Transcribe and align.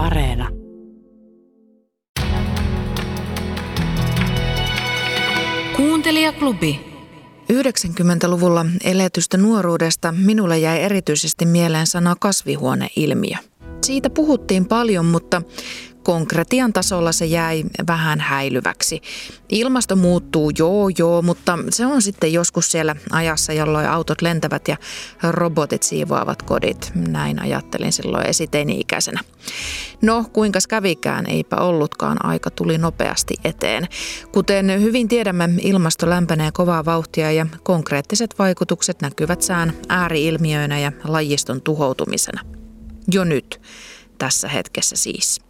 Areena. 0.00 0.48
Kuuntelijaklubi. 5.76 6.80
90-luvulla 7.52 8.66
eletystä 8.84 9.36
nuoruudesta 9.36 10.12
minulle 10.12 10.58
jäi 10.58 10.82
erityisesti 10.82 11.46
mieleen 11.46 11.86
sana 11.86 12.16
kasvihuoneilmiö. 12.20 13.36
Siitä 13.84 14.10
puhuttiin 14.10 14.66
paljon, 14.66 15.06
mutta 15.06 15.42
Konkretian 16.02 16.72
tasolla 16.72 17.12
se 17.12 17.26
jäi 17.26 17.64
vähän 17.86 18.20
häilyväksi. 18.20 19.00
Ilmasto 19.48 19.96
muuttuu, 19.96 20.52
joo 20.58 20.88
joo, 20.98 21.22
mutta 21.22 21.58
se 21.70 21.86
on 21.86 22.02
sitten 22.02 22.32
joskus 22.32 22.72
siellä 22.72 22.96
ajassa, 23.10 23.52
jolloin 23.52 23.88
autot 23.88 24.22
lentävät 24.22 24.68
ja 24.68 24.76
robotit 25.22 25.82
siivoavat 25.82 26.42
kodit. 26.42 26.92
Näin 26.94 27.42
ajattelin 27.42 27.92
silloin 27.92 28.26
esiteini-ikäisenä. 28.26 29.20
No, 30.02 30.24
kuinka 30.32 30.58
kävikään, 30.68 31.26
eipä 31.26 31.56
ollutkaan, 31.56 32.26
aika 32.26 32.50
tuli 32.50 32.78
nopeasti 32.78 33.34
eteen. 33.44 33.88
Kuten 34.32 34.82
hyvin 34.82 35.08
tiedämme, 35.08 35.48
ilmasto 35.60 36.10
lämpenee 36.10 36.50
kovaa 36.52 36.84
vauhtia 36.84 37.32
ja 37.32 37.46
konkreettiset 37.62 38.38
vaikutukset 38.38 39.02
näkyvät 39.02 39.42
sään 39.42 39.72
ääriilmiöinä 39.88 40.78
ja 40.78 40.92
lajiston 41.04 41.62
tuhoutumisena. 41.62 42.42
Jo 43.12 43.24
nyt, 43.24 43.60
tässä 44.18 44.48
hetkessä 44.48 44.96
siis. 44.96 45.49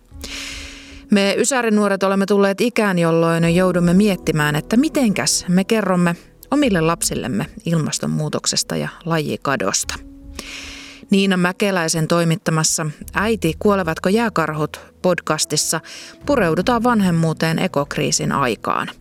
Me 1.10 1.34
Ysärinuoret 1.38 2.02
olemme 2.02 2.26
tulleet 2.26 2.60
ikään, 2.60 2.98
jolloin 2.98 3.54
joudumme 3.54 3.94
miettimään, 3.94 4.56
että 4.56 4.76
mitenkäs 4.76 5.44
me 5.48 5.64
kerromme 5.64 6.16
omille 6.50 6.80
lapsillemme 6.80 7.46
ilmastonmuutoksesta 7.66 8.76
ja 8.76 8.88
lajikadosta. 9.04 9.94
Niina 11.10 11.36
Mäkeläisen 11.36 12.08
toimittamassa 12.08 12.86
Äiti, 13.14 13.54
kuolevatko 13.58 14.08
jääkarhut 14.08 14.80
podcastissa 15.02 15.80
pureudutaan 16.26 16.82
vanhemmuuteen 16.82 17.58
ekokriisin 17.58 18.32
aikaan– 18.32 18.88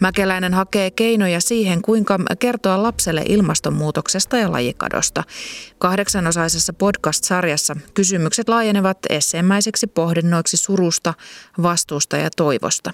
Mäkeläinen 0.00 0.54
hakee 0.54 0.90
keinoja 0.90 1.40
siihen, 1.40 1.82
kuinka 1.82 2.18
kertoa 2.38 2.82
lapselle 2.82 3.22
ilmastonmuutoksesta 3.28 4.36
ja 4.36 4.52
lajikadosta. 4.52 5.22
Kahdeksanosaisessa 5.78 6.72
podcast-sarjassa 6.72 7.76
kysymykset 7.94 8.48
laajenevat 8.48 8.98
esseemäiseksi 9.10 9.86
pohdinnoiksi 9.86 10.56
surusta, 10.56 11.14
vastuusta 11.62 12.16
ja 12.16 12.28
toivosta. 12.36 12.92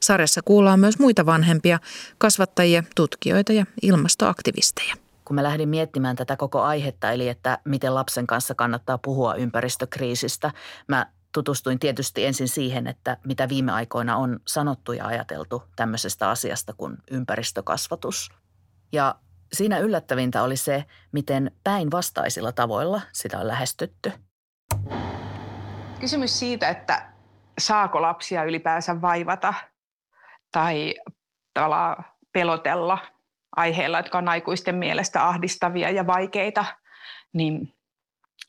Sarjassa 0.00 0.40
kuullaan 0.44 0.80
myös 0.80 0.98
muita 0.98 1.26
vanhempia, 1.26 1.78
kasvattajia, 2.18 2.82
tutkijoita 2.96 3.52
ja 3.52 3.66
ilmastoaktivisteja 3.82 4.94
kun 5.24 5.34
mä 5.34 5.42
lähdin 5.42 5.68
miettimään 5.68 6.16
tätä 6.16 6.36
koko 6.36 6.62
aihetta, 6.62 7.10
eli 7.10 7.28
että 7.28 7.58
miten 7.64 7.94
lapsen 7.94 8.26
kanssa 8.26 8.54
kannattaa 8.54 8.98
puhua 8.98 9.34
ympäristökriisistä, 9.34 10.50
mä 10.88 11.06
tutustuin 11.32 11.78
tietysti 11.78 12.26
ensin 12.26 12.48
siihen, 12.48 12.86
että 12.86 13.16
mitä 13.26 13.48
viime 13.48 13.72
aikoina 13.72 14.16
on 14.16 14.40
sanottu 14.46 14.92
ja 14.92 15.06
ajateltu 15.06 15.62
tämmöisestä 15.76 16.30
asiasta 16.30 16.72
kuin 16.72 16.96
ympäristökasvatus. 17.10 18.30
Ja 18.92 19.14
siinä 19.52 19.78
yllättävintä 19.78 20.42
oli 20.42 20.56
se, 20.56 20.84
miten 21.12 21.50
päinvastaisilla 21.64 22.52
tavoilla 22.52 23.00
sitä 23.12 23.38
on 23.38 23.48
lähestytty. 23.48 24.12
Kysymys 26.00 26.38
siitä, 26.38 26.68
että 26.68 27.12
saako 27.58 28.02
lapsia 28.02 28.44
ylipäänsä 28.44 29.00
vaivata 29.00 29.54
tai 30.52 30.94
pelotella 32.32 32.98
aiheilla, 33.56 33.98
jotka 33.98 34.18
on 34.18 34.28
aikuisten 34.28 34.74
mielestä 34.74 35.28
ahdistavia 35.28 35.90
ja 35.90 36.06
vaikeita, 36.06 36.64
niin 37.32 37.74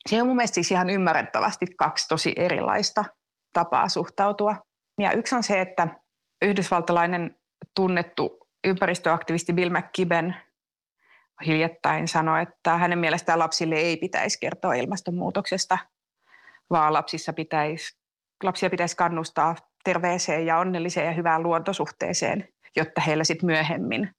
se 0.08 0.22
on 0.22 0.26
mun 0.26 0.36
mielestä 0.36 0.54
siis 0.54 0.70
ihan 0.70 0.90
ymmärrettävästi 0.90 1.66
kaksi 1.78 2.08
tosi 2.08 2.32
erilaista 2.36 3.04
tapaa 3.52 3.88
suhtautua. 3.88 4.56
Ja 5.00 5.12
yksi 5.12 5.34
on 5.34 5.42
se, 5.42 5.60
että 5.60 5.88
yhdysvaltalainen 6.42 7.36
tunnettu 7.76 8.38
ympäristöaktivisti 8.64 9.52
Bill 9.52 9.78
McKibben 9.78 10.36
hiljattain 11.46 12.08
sanoi, 12.08 12.42
että 12.42 12.76
hänen 12.76 12.98
mielestään 12.98 13.38
lapsille 13.38 13.74
ei 13.74 13.96
pitäisi 13.96 14.40
kertoa 14.40 14.74
ilmastonmuutoksesta, 14.74 15.78
vaan 16.70 16.92
lapsissa 16.92 17.32
pitäisi, 17.32 17.98
lapsia 18.42 18.70
pitäisi 18.70 18.96
kannustaa 18.96 19.56
terveeseen 19.84 20.46
ja 20.46 20.58
onnelliseen 20.58 21.06
ja 21.06 21.12
hyvään 21.12 21.42
luontosuhteeseen, 21.42 22.48
jotta 22.76 23.00
heillä 23.00 23.24
sitten 23.24 23.46
myöhemmin 23.46 24.10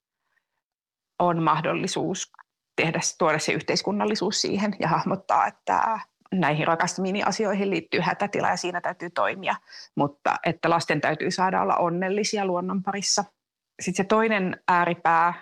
on 1.18 1.42
mahdollisuus 1.42 2.32
tehdä, 2.76 3.00
tuoda 3.18 3.38
se 3.38 3.52
yhteiskunnallisuus 3.52 4.40
siihen 4.40 4.76
ja 4.80 4.88
hahmottaa, 4.88 5.46
että 5.46 6.00
näihin 6.32 6.66
rakastamiin 6.66 7.26
asioihin 7.26 7.70
liittyy 7.70 8.00
hätätila 8.00 8.48
ja 8.48 8.56
siinä 8.56 8.80
täytyy 8.80 9.10
toimia, 9.10 9.56
mutta 9.94 10.36
että 10.46 10.70
lasten 10.70 11.00
täytyy 11.00 11.30
saada 11.30 11.62
olla 11.62 11.76
onnellisia 11.76 12.46
luonnon 12.46 12.82
parissa. 12.82 13.24
Sitten 13.80 14.04
se 14.04 14.08
toinen 14.08 14.60
ääripää 14.68 15.34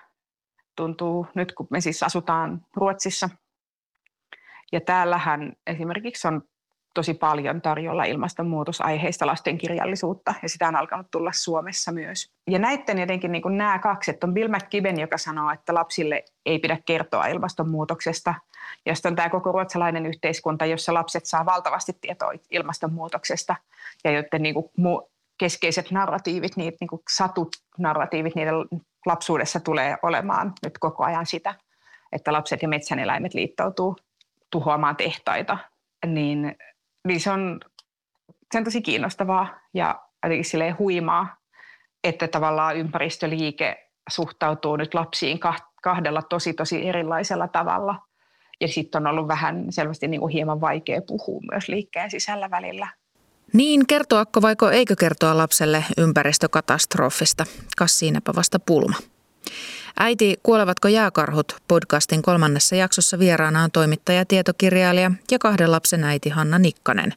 tuntuu 0.76 1.26
nyt, 1.34 1.52
kun 1.52 1.66
me 1.70 1.80
siis 1.80 2.02
asutaan 2.02 2.66
Ruotsissa, 2.76 3.28
ja 4.72 4.80
täällähän 4.80 5.52
esimerkiksi 5.66 6.28
on 6.28 6.42
tosi 6.94 7.14
paljon 7.14 7.62
tarjolla 7.62 8.04
ilmastonmuutosaiheista 8.04 9.26
lastenkirjallisuutta 9.26 10.34
ja 10.42 10.48
sitä 10.48 10.68
on 10.68 10.76
alkanut 10.76 11.06
tulla 11.10 11.32
Suomessa 11.32 11.92
myös. 11.92 12.32
Ja 12.50 12.58
näiden 12.58 12.98
jotenkin 12.98 13.32
niin 13.32 13.42
kuin 13.42 13.58
nämä 13.58 13.78
kaksi, 13.78 14.10
että 14.10 14.26
on 14.26 14.34
Bill 14.34 14.48
McKibben, 14.48 15.00
joka 15.00 15.18
sanoo, 15.18 15.50
että 15.50 15.74
lapsille 15.74 16.24
ei 16.46 16.58
pidä 16.58 16.78
kertoa 16.86 17.26
ilmastonmuutoksesta, 17.26 18.34
ja 18.86 18.94
sitten 18.94 19.12
on 19.12 19.16
tämä 19.16 19.28
koko 19.28 19.52
ruotsalainen 19.52 20.06
yhteiskunta, 20.06 20.66
jossa 20.66 20.94
lapset 20.94 21.26
saa 21.26 21.46
valtavasti 21.46 21.92
tietoa 22.00 22.32
ilmastonmuutoksesta 22.50 23.56
ja 24.04 24.10
joiden 24.10 24.42
niin 24.42 24.54
kuin 24.54 24.70
keskeiset 25.38 25.90
narratiivit, 25.90 26.56
niitä 26.56 26.76
niin 26.80 26.88
kuin 26.88 27.02
satut-narratiivit, 27.10 28.34
niiden 28.34 28.54
lapsuudessa 29.06 29.60
tulee 29.60 29.96
olemaan 30.02 30.52
nyt 30.64 30.78
koko 30.78 31.04
ajan 31.04 31.26
sitä, 31.26 31.54
että 32.12 32.32
lapset 32.32 32.62
ja 32.62 32.68
metsäneläimet 32.68 33.34
liittoutuu 33.34 33.96
tuhoamaan 34.50 34.96
tehtaita, 34.96 35.58
niin 36.06 36.56
niin 37.08 37.20
se 37.20 37.30
on, 37.30 37.60
se 38.52 38.58
on 38.58 38.64
tosi 38.64 38.82
kiinnostavaa 38.82 39.60
ja 39.74 40.02
jotenkin 40.24 40.78
huimaa, 40.78 41.36
että 42.04 42.28
tavallaan 42.28 42.76
ympäristöliike 42.76 43.90
suhtautuu 44.08 44.76
nyt 44.76 44.94
lapsiin 44.94 45.40
kahdella 45.82 46.22
tosi 46.22 46.54
tosi 46.54 46.88
erilaisella 46.88 47.48
tavalla. 47.48 47.96
Ja 48.60 48.68
sitten 48.68 49.06
on 49.06 49.12
ollut 49.12 49.28
vähän 49.28 49.66
selvästi 49.70 50.08
niin 50.08 50.20
kuin 50.20 50.32
hieman 50.32 50.60
vaikea 50.60 51.02
puhua 51.06 51.40
myös 51.50 51.68
liikkeen 51.68 52.10
sisällä 52.10 52.50
välillä. 52.50 52.88
Niin, 53.52 53.86
kertoako 53.86 54.42
vaiko 54.42 54.70
eikö 54.70 54.96
kertoa 54.96 55.36
lapselle 55.36 55.84
ympäristökatastrofista? 55.98 57.44
Kas 57.76 57.98
siinäpä 57.98 58.32
vasta 58.36 58.58
pulma. 58.58 58.96
Äiti, 59.98 60.36
kuolevatko 60.42 60.88
jääkarhut? 60.88 61.56
Podcastin 61.68 62.22
kolmannessa 62.22 62.76
jaksossa 62.76 63.18
vieraana 63.18 63.62
on 63.62 63.70
toimittaja, 63.70 64.24
tietokirjailija 64.24 65.10
ja 65.30 65.38
kahden 65.38 65.72
lapsen 65.72 66.04
äiti 66.04 66.28
Hanna 66.28 66.58
Nikkanen. 66.58 67.12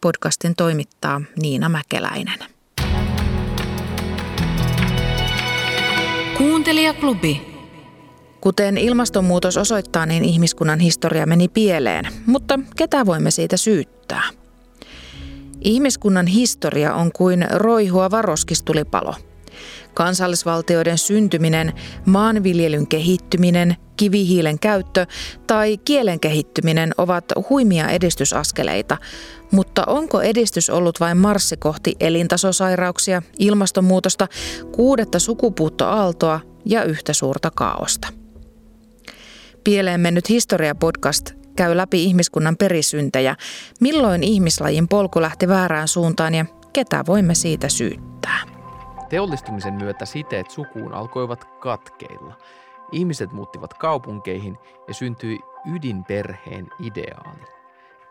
Podcastin 0.00 0.54
toimittaa 0.56 1.20
Niina 1.42 1.68
Mäkeläinen. 1.68 2.38
Kuuntelijaklubi. 6.38 7.42
Kuten 8.40 8.78
ilmastonmuutos 8.78 9.56
osoittaa, 9.56 10.06
niin 10.06 10.24
ihmiskunnan 10.24 10.80
historia 10.80 11.26
meni 11.26 11.48
pieleen, 11.48 12.04
mutta 12.26 12.58
ketä 12.76 13.06
voimme 13.06 13.30
siitä 13.30 13.56
syyttää? 13.56 14.22
Ihmiskunnan 15.64 16.26
historia 16.26 16.94
on 16.94 17.12
kuin 17.12 17.46
roihuava 17.50 18.22
roskistulipalo– 18.22 19.14
Kansallisvaltioiden 19.94 20.98
syntyminen, 20.98 21.72
maanviljelyn 22.06 22.86
kehittyminen, 22.86 23.76
kivihiilen 23.96 24.58
käyttö 24.58 25.06
tai 25.46 25.78
kielen 25.78 26.20
kehittyminen 26.20 26.92
ovat 26.98 27.24
huimia 27.50 27.88
edistysaskeleita, 27.88 28.96
mutta 29.50 29.84
onko 29.86 30.20
edistys 30.20 30.70
ollut 30.70 31.00
vain 31.00 31.16
marssi 31.16 31.56
kohti 31.56 31.96
elintasosairauksia, 32.00 33.22
ilmastonmuutosta, 33.38 34.28
kuudetta 34.72 35.18
sukupuuttoaaltoa 35.18 36.40
ja 36.64 36.84
yhtä 36.84 37.12
suurta 37.12 37.50
kaaosta? 37.54 38.08
Pieleen 39.64 40.00
mennyt 40.00 40.28
historia-podcast 40.28 41.30
käy 41.56 41.76
läpi 41.76 42.04
ihmiskunnan 42.04 42.56
perisyntejä, 42.56 43.36
milloin 43.80 44.22
ihmislajin 44.22 44.88
polku 44.88 45.20
lähti 45.20 45.48
väärään 45.48 45.88
suuntaan 45.88 46.34
ja 46.34 46.44
ketä 46.72 47.04
voimme 47.06 47.34
siitä 47.34 47.68
syyttää. 47.68 48.51
Teollistumisen 49.12 49.74
myötä 49.74 50.06
siteet 50.06 50.50
sukuun 50.50 50.94
alkoivat 50.94 51.44
katkeilla. 51.44 52.34
Ihmiset 52.92 53.32
muuttivat 53.32 53.74
kaupunkeihin 53.74 54.58
ja 54.88 54.94
syntyi 54.94 55.38
ydinperheen 55.74 56.68
ideaali. 56.78 57.44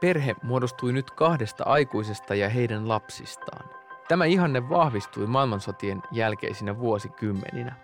Perhe 0.02 0.36
muodostui 0.44 0.94
nyt 0.94 1.12
kahdesta 1.12 1.64
aikuisesta 1.64 2.36
ja 2.36 2.50
heidän 2.50 2.88
lapsistaan. 2.88 3.70
Tämä 4.08 4.26
ihanne 4.26 4.70
vahvistui 4.70 5.28
maailmansotien 5.28 6.02
jälkeisinä 6.12 6.80
vuosikymmeninä. 6.80 7.76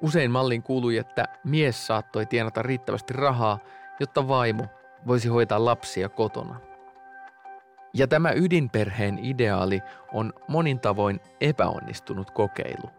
Usein 0.00 0.30
malliin 0.30 0.62
kuului, 0.62 0.96
että 0.96 1.24
mies 1.44 1.86
saattoi 1.86 2.26
tienata 2.26 2.62
riittävästi 2.62 3.12
rahaa, 3.12 3.58
jotta 4.00 4.28
vaimo 4.28 4.64
voisi 5.06 5.28
hoitaa 5.28 5.64
lapsia 5.64 6.08
kotona. 6.08 6.69
Ja 7.94 8.06
tämä 8.06 8.32
ydinperheen 8.32 9.18
ideaali 9.22 9.80
on 10.12 10.32
monin 10.48 10.80
tavoin 10.80 11.20
epäonnistunut 11.40 12.30
kokeilu. 12.30 12.90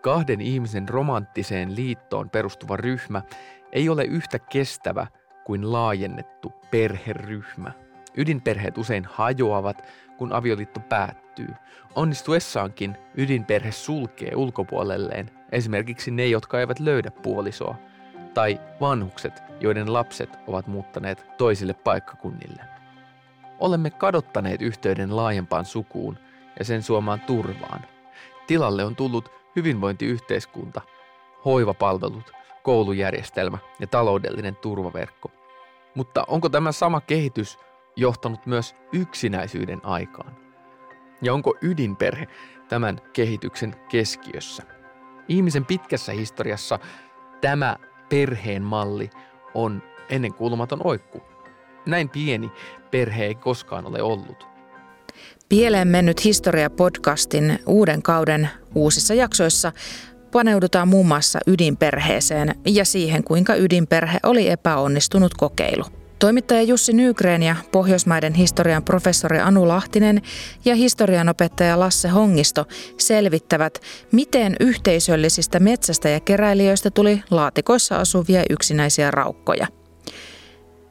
Kahden 0.00 0.40
ihmisen 0.40 0.88
romanttiseen 0.88 1.76
liittoon 1.76 2.30
perustuva 2.30 2.76
ryhmä 2.76 3.22
ei 3.72 3.88
ole 3.88 4.04
yhtä 4.04 4.38
kestävä 4.38 5.06
kuin 5.44 5.72
laajennettu 5.72 6.52
perheryhmä. 6.70 7.72
Ydinperheet 8.16 8.78
usein 8.78 9.04
hajoavat, 9.04 9.84
kun 10.16 10.32
avioliitto 10.32 10.80
päättyy. 10.80 11.48
Onnistuessaankin 11.94 12.96
ydinperhe 13.14 13.72
sulkee 13.72 14.32
ulkopuolelleen 14.36 15.30
esimerkiksi 15.52 16.10
ne, 16.10 16.26
jotka 16.26 16.60
eivät 16.60 16.80
löydä 16.80 17.10
puolisoa, 17.10 17.76
tai 18.34 18.60
vanhukset, 18.80 19.42
joiden 19.60 19.92
lapset 19.92 20.38
ovat 20.46 20.66
muuttaneet 20.66 21.26
toisille 21.38 21.74
paikkakunnille. 21.74 22.77
Olemme 23.58 23.90
kadottaneet 23.90 24.62
yhteyden 24.62 25.16
laajempaan 25.16 25.64
sukuun 25.64 26.18
ja 26.58 26.64
sen 26.64 26.82
suomaan 26.82 27.20
turvaan. 27.20 27.84
Tilalle 28.46 28.84
on 28.84 28.96
tullut 28.96 29.30
hyvinvointiyhteiskunta, 29.56 30.80
hoivapalvelut, 31.44 32.32
koulujärjestelmä 32.62 33.58
ja 33.80 33.86
taloudellinen 33.86 34.56
turvaverkko. 34.56 35.30
Mutta 35.94 36.24
onko 36.28 36.48
tämä 36.48 36.72
sama 36.72 37.00
kehitys 37.00 37.58
johtanut 37.96 38.46
myös 38.46 38.74
yksinäisyyden 38.92 39.80
aikaan? 39.84 40.36
Ja 41.22 41.34
onko 41.34 41.54
ydinperhe 41.62 42.26
tämän 42.68 43.00
kehityksen 43.12 43.74
keskiössä? 43.88 44.62
Ihmisen 45.28 45.64
pitkässä 45.64 46.12
historiassa 46.12 46.78
tämä 47.40 47.76
perheen 48.08 48.62
malli 48.62 49.10
on 49.54 49.82
ennenkuulumaton 50.08 50.80
oikku. 50.84 51.22
Näin 51.88 52.08
pieni 52.08 52.50
perhe 52.90 53.24
ei 53.24 53.34
koskaan 53.34 53.86
ole 53.86 54.02
ollut. 54.02 54.46
Pieleen 55.48 55.88
mennyt 55.88 56.24
historia-podcastin 56.24 57.58
uuden 57.66 58.02
kauden 58.02 58.48
uusissa 58.74 59.14
jaksoissa 59.14 59.72
paneudutaan 60.32 60.88
muun 60.88 61.06
muassa 61.06 61.38
ydinperheeseen 61.46 62.54
ja 62.66 62.84
siihen, 62.84 63.24
kuinka 63.24 63.54
ydinperhe 63.54 64.18
oli 64.22 64.48
epäonnistunut 64.48 65.34
kokeilu. 65.34 65.84
Toimittaja 66.18 66.62
Jussi 66.62 66.92
Nygren 66.92 67.42
ja 67.42 67.56
Pohjoismaiden 67.72 68.34
historian 68.34 68.84
professori 68.84 69.38
Anu 69.38 69.68
Lahtinen 69.68 70.22
ja 70.64 70.74
historianopettaja 70.74 71.80
Lasse 71.80 72.08
Hongisto 72.08 72.64
selvittävät, 72.96 73.78
miten 74.12 74.56
yhteisöllisistä 74.60 75.60
metsästä 75.60 76.08
ja 76.08 76.20
keräilijöistä 76.20 76.90
tuli 76.90 77.22
laatikoissa 77.30 77.96
asuvia 77.96 78.42
yksinäisiä 78.50 79.10
raukkoja. 79.10 79.66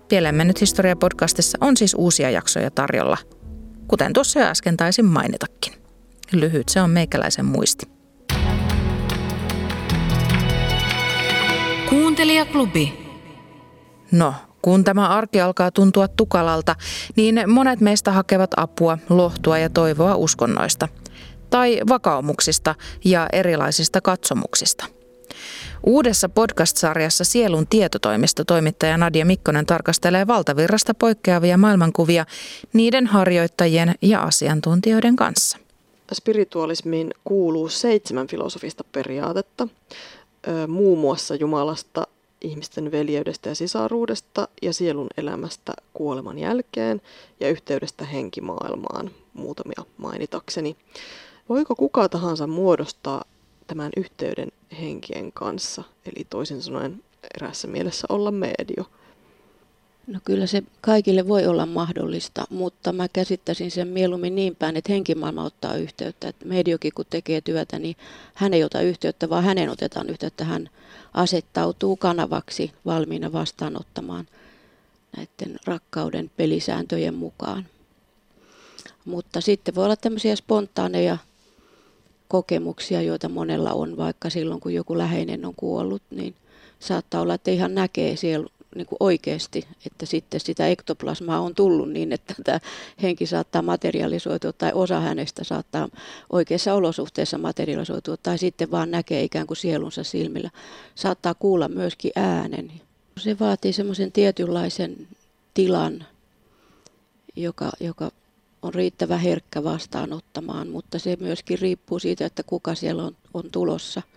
Pieleen 0.09 0.35
mennyt 0.35 0.61
historia-podcastissa 0.61 1.57
on 1.61 1.77
siis 1.77 1.93
uusia 1.97 2.29
jaksoja 2.29 2.71
tarjolla, 2.71 3.17
kuten 3.87 4.13
tuossa 4.13 4.39
jo 4.39 4.45
äsken 4.45 4.77
taisin 4.77 5.05
mainitakin. 5.05 5.73
Lyhyt 6.31 6.69
se 6.69 6.81
on 6.81 6.89
meikäläisen 6.89 7.45
muisti. 7.45 7.85
Kuuntelijaklubi. 11.89 13.07
No, 14.11 14.33
kun 14.61 14.83
tämä 14.83 15.07
arki 15.07 15.41
alkaa 15.41 15.71
tuntua 15.71 16.07
tukalalta, 16.07 16.75
niin 17.15 17.43
monet 17.47 17.81
meistä 17.81 18.11
hakevat 18.11 18.51
apua, 18.57 18.97
lohtua 19.09 19.57
ja 19.57 19.69
toivoa 19.69 20.15
uskonnoista. 20.15 20.87
Tai 21.49 21.81
vakaumuksista 21.89 22.75
ja 23.05 23.27
erilaisista 23.33 24.01
katsomuksista. 24.01 24.85
Uudessa 25.83 26.29
podcast-sarjassa 26.29 27.23
Sielun 27.23 27.67
tietotoimisto 27.67 28.43
toimittaja 28.43 28.97
Nadia 28.97 29.25
Mikkonen 29.25 29.65
tarkastelee 29.65 30.27
valtavirrasta 30.27 30.93
poikkeavia 30.93 31.57
maailmankuvia 31.57 32.25
niiden 32.73 33.07
harjoittajien 33.07 33.95
ja 34.01 34.21
asiantuntijoiden 34.21 35.15
kanssa. 35.15 35.57
Spiritualismiin 36.13 37.13
kuuluu 37.23 37.69
seitsemän 37.69 38.27
filosofista 38.27 38.83
periaatetta, 38.91 39.67
muun 40.67 40.99
muassa 40.99 41.35
Jumalasta, 41.35 42.07
ihmisten 42.41 42.91
veljeydestä 42.91 43.49
ja 43.49 43.55
sisaruudesta 43.55 44.47
ja 44.61 44.73
sielun 44.73 45.07
elämästä 45.17 45.73
kuoleman 45.93 46.39
jälkeen 46.39 47.01
ja 47.39 47.49
yhteydestä 47.49 48.05
henkimaailmaan, 48.05 49.11
muutamia 49.33 49.83
mainitakseni. 49.97 50.75
Voiko 51.49 51.75
kuka 51.75 52.09
tahansa 52.09 52.47
muodostaa 52.47 53.23
tämän 53.67 53.91
yhteyden 53.97 54.51
henkien 54.79 55.31
kanssa, 55.31 55.83
eli 56.05 56.27
toisin 56.29 56.61
sanoen 56.61 57.03
erässä 57.35 57.67
mielessä 57.67 58.07
olla 58.09 58.31
medio? 58.31 58.85
No 60.07 60.19
kyllä 60.25 60.45
se 60.47 60.63
kaikille 60.81 61.27
voi 61.27 61.47
olla 61.47 61.65
mahdollista, 61.65 62.45
mutta 62.49 62.93
mä 62.93 63.07
käsittäisin 63.07 63.71
sen 63.71 63.87
mieluummin 63.87 64.35
niin 64.35 64.55
päin, 64.55 64.77
että 64.77 64.91
henkimaailma 64.91 65.43
ottaa 65.43 65.75
yhteyttä. 65.75 66.27
Että 66.27 66.45
mediokin 66.45 66.91
kun 66.95 67.05
tekee 67.09 67.41
työtä, 67.41 67.79
niin 67.79 67.95
hän 68.33 68.53
ei 68.53 68.63
ota 68.63 68.81
yhteyttä, 68.81 69.29
vaan 69.29 69.43
hänen 69.43 69.69
otetaan 69.69 70.09
yhteyttä. 70.09 70.45
Hän 70.45 70.69
asettautuu 71.13 71.95
kanavaksi 71.95 72.71
valmiina 72.85 73.31
vastaanottamaan 73.31 74.27
näiden 75.17 75.59
rakkauden 75.65 76.31
pelisääntöjen 76.37 77.15
mukaan. 77.15 77.65
Mutta 79.05 79.41
sitten 79.41 79.75
voi 79.75 79.85
olla 79.85 79.95
tämmöisiä 79.95 80.35
spontaaneja 80.35 81.17
kokemuksia, 82.27 83.01
joita 83.01 83.29
monella 83.29 83.73
on, 83.73 83.97
vaikka 83.97 84.29
silloin 84.29 84.59
kun 84.61 84.73
joku 84.73 84.97
läheinen 84.97 85.45
on 85.45 85.53
kuollut, 85.55 86.01
niin 86.09 86.35
saattaa 86.79 87.21
olla, 87.21 87.33
että 87.33 87.51
ihan 87.51 87.75
näkee 87.75 88.15
siellä 88.15 88.47
niin 88.75 88.87
kuin 88.87 88.97
oikeasti, 88.99 89.67
että 89.85 90.05
sitten 90.05 90.39
sitä 90.39 90.67
ektoplasmaa 90.67 91.39
on 91.39 91.55
tullut 91.55 91.89
niin, 91.89 92.13
että 92.13 92.35
tämä 92.43 92.59
henki 93.01 93.25
saattaa 93.25 93.61
materialisoitua 93.61 94.53
tai 94.53 94.71
osa 94.73 94.99
hänestä 94.99 95.43
saattaa 95.43 95.89
oikeassa 96.29 96.73
olosuhteessa 96.73 97.37
materialisoitua 97.37 98.17
tai 98.17 98.37
sitten 98.37 98.71
vaan 98.71 98.91
näkee 98.91 99.23
ikään 99.23 99.47
kuin 99.47 99.57
sielunsa 99.57 100.03
silmillä. 100.03 100.49
Saattaa 100.95 101.33
kuulla 101.33 101.69
myöskin 101.69 102.11
äänen. 102.15 102.71
Se 103.17 103.39
vaatii 103.39 103.73
semmoisen 103.73 104.11
tietynlaisen 104.11 105.07
tilan, 105.53 106.05
joka, 107.35 107.71
joka 107.79 108.11
on 108.67 108.73
riittävä 108.73 109.17
herkkä 109.17 109.63
vastaanottamaan, 109.63 110.67
mutta 110.67 110.99
se 110.99 111.17
myöskin 111.19 111.59
riippuu 111.59 111.99
siitä, 111.99 112.25
että 112.25 112.43
kuka 112.43 112.75
siellä 112.75 113.03
on, 113.03 113.15
on 113.33 113.43
tulossa– 113.51 114.01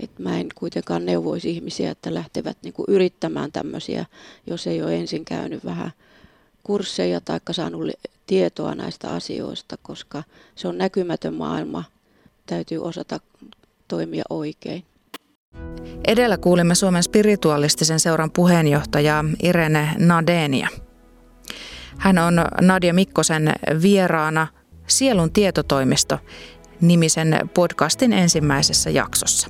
et 0.00 0.18
mä 0.18 0.38
en 0.38 0.46
kuitenkaan 0.54 1.06
neuvoisi 1.06 1.50
ihmisiä, 1.50 1.90
että 1.90 2.14
lähtevät 2.14 2.56
niinku 2.62 2.84
yrittämään 2.88 3.52
tämmöisiä, 3.52 4.06
jos 4.46 4.66
ei 4.66 4.82
ole 4.82 4.96
ensin 4.96 5.24
käynyt 5.24 5.64
vähän 5.64 5.90
kursseja 6.62 7.20
tai 7.20 7.40
saanut 7.50 7.82
tietoa 8.26 8.74
näistä 8.74 9.10
asioista, 9.10 9.76
koska 9.82 10.22
se 10.54 10.68
on 10.68 10.78
näkymätön 10.78 11.34
maailma. 11.34 11.84
Täytyy 12.46 12.78
osata 12.78 13.20
toimia 13.88 14.24
oikein. 14.30 14.84
Edellä 16.06 16.36
kuulimme 16.36 16.74
Suomen 16.74 17.02
spiritualistisen 17.02 18.00
seuran 18.00 18.30
puheenjohtajaa 18.30 19.24
Irene 19.42 19.94
Nadenia. 19.98 20.68
Hän 21.98 22.18
on 22.18 22.34
Nadia 22.60 22.94
Mikkosen 22.94 23.52
vieraana 23.82 24.46
Sielun 24.86 25.32
tietotoimisto 25.32 26.18
nimisen 26.80 27.50
podcastin 27.54 28.12
ensimmäisessä 28.12 28.90
jaksossa. 28.90 29.48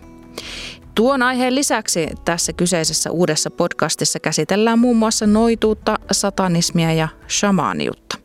Tuon 0.94 1.22
aiheen 1.22 1.54
lisäksi 1.54 2.08
tässä 2.24 2.52
kyseisessä 2.52 3.10
uudessa 3.10 3.50
podcastissa 3.50 4.20
käsitellään 4.20 4.78
muun 4.78 4.96
muassa 4.96 5.26
noituutta, 5.26 5.98
satanismia 6.12 6.92
ja 6.92 7.08
shamaaniutta. 7.28 8.18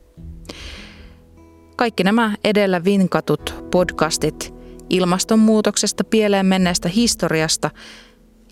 Kaikki 1.76 2.04
nämä 2.04 2.36
edellä 2.44 2.84
vinkatut 2.84 3.56
podcastit 3.72 4.54
ilmastonmuutoksesta 4.90 6.04
pieleen 6.04 6.46
menneestä 6.46 6.90
historiasta 6.90 7.72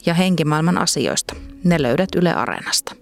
ja 0.06 0.13
henkimaailman 0.13 0.78
asioista, 0.78 1.36
ne 1.63 1.82
löydät 1.82 2.10
Yle 2.16 2.34
Areenasta. 2.34 3.00